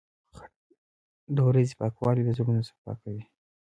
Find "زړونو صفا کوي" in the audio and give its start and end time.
2.37-3.23